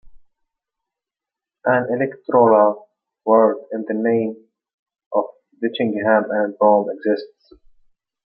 [1.65, 2.89] An electoral
[3.23, 4.45] ward in the name
[5.13, 5.25] of
[5.63, 7.53] Ditchingham and Broome exists.